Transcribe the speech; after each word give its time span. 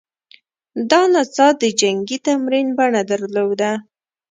دا 0.89 1.01
نڅا 1.13 1.47
د 1.61 1.63
جنګي 1.79 2.17
تمرین 2.25 2.67
بڼه 2.77 3.01
درلوده 3.11 3.71